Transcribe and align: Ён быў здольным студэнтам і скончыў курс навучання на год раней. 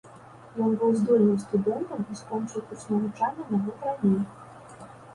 Ён 0.67 0.71
быў 0.83 0.95
здольным 1.01 1.35
студэнтам 1.43 2.01
і 2.11 2.19
скончыў 2.23 2.67
курс 2.73 2.89
навучання 2.97 3.45
на 3.55 3.63
год 3.71 3.81
раней. 3.93 4.21